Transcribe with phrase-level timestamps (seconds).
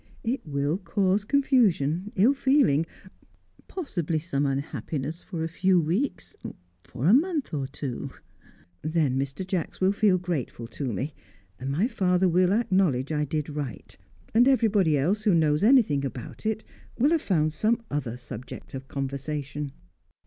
[0.23, 2.87] It will cause confusion, ill feeling,
[3.67, 6.35] possibly some unhappiness, for a few weeks,
[6.83, 8.09] for a month or two;
[8.81, 9.45] then Mr.
[9.45, 11.13] Jacks will feel grateful to me,
[11.59, 13.95] and my father will acknowledge I did right;
[14.33, 16.63] and everybody else who knows anything about it
[16.97, 19.71] will have found some other subject of conversation."